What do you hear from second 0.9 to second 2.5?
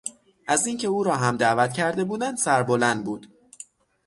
را هم دعوت کرده بودند